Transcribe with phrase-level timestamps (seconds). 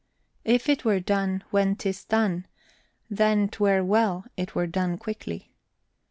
[0.45, 2.47] If it were done, when 'tis done,
[3.07, 5.53] then 'twere well, It were done quickly.